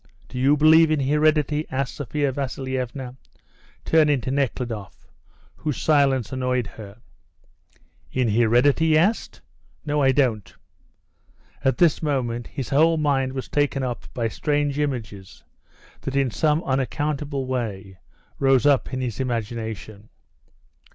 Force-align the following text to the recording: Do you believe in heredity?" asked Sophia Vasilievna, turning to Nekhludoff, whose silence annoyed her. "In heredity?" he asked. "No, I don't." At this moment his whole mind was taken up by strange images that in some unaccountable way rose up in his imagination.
Do 0.29 0.39
you 0.39 0.57
believe 0.57 0.89
in 0.89 1.01
heredity?" 1.01 1.67
asked 1.69 1.93
Sophia 1.93 2.31
Vasilievna, 2.31 3.17
turning 3.85 4.19
to 4.21 4.31
Nekhludoff, 4.31 5.11
whose 5.57 5.77
silence 5.77 6.31
annoyed 6.31 6.65
her. 6.65 6.97
"In 8.11 8.27
heredity?" 8.29 8.87
he 8.87 8.97
asked. 8.97 9.41
"No, 9.85 10.01
I 10.01 10.11
don't." 10.11 10.55
At 11.63 11.77
this 11.77 12.01
moment 12.01 12.47
his 12.47 12.69
whole 12.69 12.97
mind 12.97 13.33
was 13.33 13.47
taken 13.47 13.83
up 13.83 14.11
by 14.15 14.27
strange 14.27 14.79
images 14.79 15.43
that 16.01 16.15
in 16.15 16.31
some 16.31 16.63
unaccountable 16.63 17.45
way 17.45 17.99
rose 18.39 18.65
up 18.65 18.91
in 18.95 19.01
his 19.01 19.19
imagination. 19.19 20.09